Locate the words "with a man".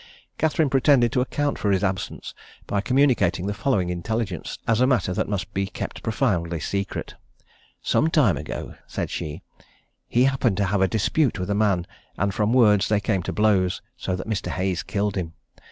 11.37-11.85